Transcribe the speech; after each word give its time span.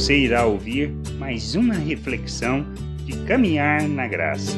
Você 0.00 0.16
irá 0.16 0.46
ouvir 0.46 0.88
mais 1.18 1.54
uma 1.54 1.74
reflexão 1.74 2.64
de 3.04 3.22
caminhar 3.26 3.86
na 3.86 4.08
graça. 4.08 4.56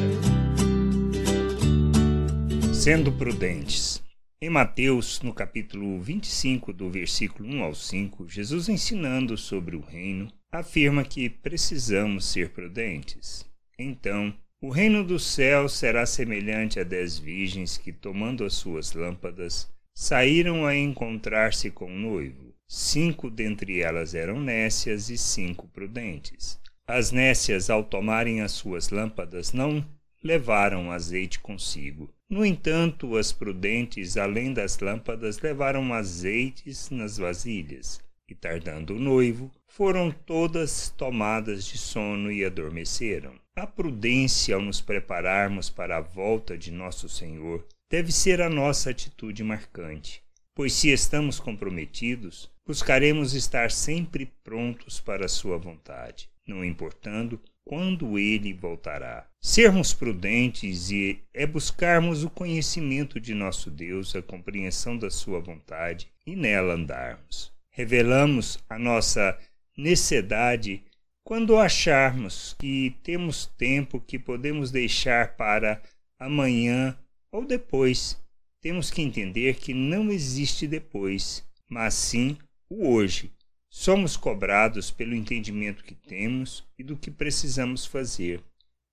Sendo 2.73 3.11
prudentes. 3.11 4.01
Em 4.41 4.49
Mateus, 4.49 5.21
no 5.21 5.35
capítulo 5.35 6.01
25, 6.01 6.73
do 6.73 6.89
versículo 6.89 7.49
1 7.49 7.61
ao 7.65 7.75
5, 7.75 8.29
Jesus 8.29 8.69
ensinando 8.69 9.37
sobre 9.37 9.75
o 9.75 9.81
reino, 9.81 10.33
afirma 10.53 11.03
que 11.03 11.29
precisamos 11.29 12.25
ser 12.25 12.51
prudentes. 12.51 13.45
Então, 13.77 14.33
o 14.63 14.71
reino 14.71 15.03
dos 15.03 15.27
céus 15.27 15.73
será 15.73 16.07
semelhante 16.07 16.79
a 16.79 16.85
dez 16.85 17.19
virgens 17.19 17.77
que, 17.77 17.93
tomando 17.93 18.45
as 18.45 18.55
suas 18.55 18.93
lâmpadas, 18.93 19.69
saíram 19.93 20.65
a 20.65 20.77
encontrar-se 20.77 21.69
com 21.69 21.87
o 21.87 21.99
noivo. 21.99 22.52
Cinco 22.69 23.31
dentre 23.31 23.81
elas 23.81 24.15
eram 24.15 24.41
nécias 24.41 25.11
e 25.11 25.19
cinco 25.19 25.69
prudentes. 25.69 26.59
As 26.87 27.13
nécias, 27.13 27.71
ao 27.71 27.85
tomarem 27.85 28.41
as 28.41 28.53
suas 28.53 28.91
lâmpadas, 28.91 29.53
não 29.53 29.85
levaram 30.23 30.91
azeite 30.91 31.39
consigo. 31.41 32.13
No 32.29 32.45
entanto, 32.45 33.17
as 33.17 33.33
prudentes, 33.33 34.17
além 34.17 34.53
das 34.53 34.79
lâmpadas, 34.79 35.41
levaram 35.41 35.93
azeites 35.93 36.91
nas 36.91 37.19
vasilhas. 37.19 38.01
E 38.29 38.35
tardando 38.35 38.95
o 38.95 38.99
noivo, 38.99 39.51
foram 39.67 40.11
todas 40.11 40.91
tomadas 40.91 41.65
de 41.65 41.77
sono 41.77 42.33
e 42.33 42.45
adormeceram. 42.45 43.35
A 43.55 43.67
prudência 43.67 44.55
ao 44.55 44.63
nos 44.63 44.81
prepararmos 44.81 45.69
para 45.69 45.99
a 45.99 46.01
volta 46.01 46.57
de 46.57 46.71
nosso 46.71 47.09
Senhor 47.09 47.67
deve 47.91 48.11
ser 48.11 48.41
a 48.41 48.49
nossa 48.49 48.89
atitude 48.89 49.45
marcante, 49.45 50.23
pois 50.55 50.73
se 50.73 50.91
estamos 50.91 51.39
comprometidos, 51.39 52.51
buscaremos 52.67 53.35
estar 53.35 53.71
sempre 53.71 54.27
prontos 54.45 55.01
para 55.01 55.27
a 55.27 55.29
Sua 55.29 55.59
vontade, 55.59 56.29
não 56.47 56.65
importando 56.65 57.41
quando 57.65 58.19
Ele 58.19 58.53
voltará. 58.53 59.27
Sermos 59.41 59.93
prudentes 59.93 60.91
e 60.91 61.23
é 61.35 61.47
buscarmos 61.47 62.25
o 62.25 62.31
conhecimento 62.31 63.21
de 63.21 63.35
nosso 63.35 63.71
Deus, 63.71 64.15
a 64.15 64.23
compreensão 64.23 64.97
da 64.97 65.11
Sua 65.11 65.41
vontade 65.41 66.09
e 66.27 66.37
nela 66.37 66.75
andarmos. 66.75 67.53
Revelamos 67.71 68.59
a 68.69 68.79
nossa 68.79 69.39
necessidade 69.77 70.83
quando 71.25 71.57
acharmos 71.57 72.55
que 72.59 72.97
temos 73.03 73.47
tempo 73.47 74.01
que 74.01 74.19
podemos 74.19 74.71
deixar 74.71 75.37
para 75.37 75.81
amanhã 76.19 76.97
ou 77.31 77.47
depois, 77.47 78.21
temos 78.61 78.91
que 78.91 79.03
entender 79.03 79.55
que 79.55 79.73
não 79.73 80.11
existe 80.11 80.67
depois, 80.67 81.45
mas 81.69 81.95
sim 81.95 82.37
o 82.73 82.89
hoje. 82.89 83.31
Somos 83.69 84.17
cobrados 84.17 84.91
pelo 84.91 85.15
entendimento 85.15 85.85
que 85.85 85.95
temos 85.95 86.65
e 86.79 86.83
do 86.83 86.97
que 86.97 87.11
precisamos 87.11 87.85
fazer. 87.85 88.43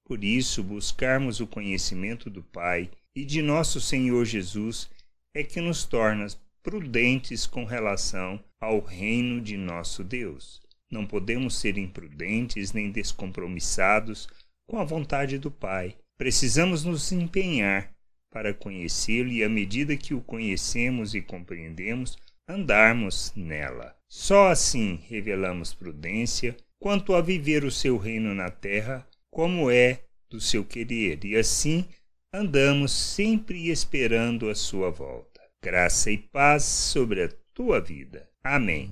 Por 0.06 0.24
isso, 0.24 0.64
buscarmos 0.64 1.40
o 1.40 1.48
conhecimento 1.48 2.30
do 2.30 2.44
Pai 2.44 2.90
e 3.16 3.24
de 3.24 3.42
nosso 3.42 3.80
Senhor 3.80 4.26
Jesus 4.26 4.90
é 5.34 5.44
que 5.44 5.62
nos 5.62 5.86
torna 5.86 6.28
prudentes 6.62 7.46
com 7.46 7.64
relação 7.64 8.44
ao 8.60 8.82
reino 8.82 9.40
de 9.40 9.56
nosso 9.56 10.04
Deus. 10.04 10.62
Não 10.92 11.06
podemos 11.06 11.58
ser 11.58 11.78
imprudentes 11.78 12.74
nem 12.74 12.92
descompromissados 12.92 14.28
com 14.68 14.78
a 14.80 14.84
vontade 14.84 15.38
do 15.38 15.52
Pai. 15.52 15.96
Precisamos 16.18 16.84
nos 16.84 17.12
empenhar 17.12 17.94
para 18.32 18.54
conhecê-lo 18.54 19.30
e, 19.30 19.44
à 19.44 19.50
medida 19.50 19.96
que 19.96 20.14
o 20.14 20.22
conhecemos 20.22 21.16
e 21.16 21.22
compreendemos, 21.22 22.18
andarmos 22.50 23.32
nela. 23.36 23.96
Só 24.08 24.50
assim 24.50 25.00
revelamos 25.08 25.72
prudência 25.72 26.58
quanto 26.80 27.14
a 27.14 27.22
viver 27.22 27.64
o 27.64 27.70
seu 27.70 27.96
reino 27.98 28.34
na 28.34 28.50
terra, 28.50 29.08
como 29.30 29.70
é 29.70 30.00
do 30.30 30.42
seu 30.42 30.66
querer, 30.66 31.24
e 31.24 31.36
assim 31.36 31.86
andamos 32.34 32.92
sempre 32.92 33.70
esperando 33.70 34.50
a 34.50 34.56
sua 34.56 34.90
volta. 34.90 35.40
Graça 35.64 36.10
e 36.10 36.18
paz 36.18 36.64
sobre 36.64 37.24
a 37.24 37.30
tua 37.54 37.80
vida. 37.80 38.28
Amém. 38.44 38.92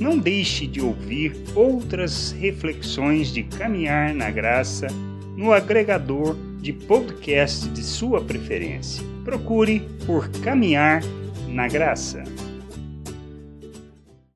Não 0.00 0.18
deixe 0.18 0.66
de 0.66 0.80
ouvir 0.80 1.32
outras 1.54 2.32
reflexões 2.32 3.32
de 3.32 3.42
caminhar 3.44 4.14
na 4.14 4.30
graça 4.30 4.86
no 5.36 5.52
agregador 5.52 6.36
de 6.60 6.72
podcast 6.72 7.68
de 7.68 7.82
sua 7.82 8.24
preferência. 8.24 9.04
Procure 9.24 9.80
por 10.06 10.28
Caminhar 10.40 11.02
na 11.48 11.68
Graça. 11.68 12.24